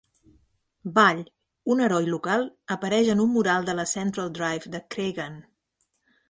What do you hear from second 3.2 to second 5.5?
un mural de la Central Drive de Creggan.